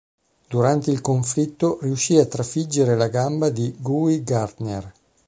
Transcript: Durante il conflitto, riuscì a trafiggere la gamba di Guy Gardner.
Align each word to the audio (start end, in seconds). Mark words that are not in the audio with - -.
Durante 0.49 0.89
il 0.89 0.99
conflitto, 0.99 1.77
riuscì 1.81 2.15
a 2.17 2.25
trafiggere 2.25 2.95
la 2.95 3.05
gamba 3.07 3.49
di 3.49 3.71
Guy 3.77 4.23
Gardner. 4.23 4.91